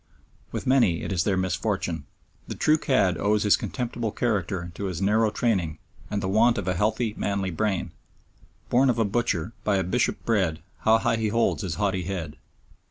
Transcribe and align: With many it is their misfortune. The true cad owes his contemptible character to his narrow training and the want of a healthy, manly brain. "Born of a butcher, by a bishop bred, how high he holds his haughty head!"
With 0.51 0.65
many 0.65 1.03
it 1.03 1.11
is 1.11 1.25
their 1.25 1.37
misfortune. 1.37 2.05
The 2.47 2.55
true 2.55 2.79
cad 2.79 3.19
owes 3.19 3.43
his 3.43 3.55
contemptible 3.55 4.09
character 4.09 4.71
to 4.73 4.85
his 4.85 4.99
narrow 4.99 5.29
training 5.29 5.77
and 6.09 6.23
the 6.23 6.27
want 6.27 6.57
of 6.57 6.67
a 6.67 6.73
healthy, 6.73 7.13
manly 7.17 7.51
brain. 7.51 7.91
"Born 8.71 8.89
of 8.89 8.97
a 8.97 9.05
butcher, 9.05 9.53
by 9.63 9.75
a 9.75 9.83
bishop 9.83 10.25
bred, 10.25 10.57
how 10.79 10.97
high 10.97 11.17
he 11.17 11.27
holds 11.27 11.61
his 11.61 11.75
haughty 11.75 12.01
head!" 12.05 12.37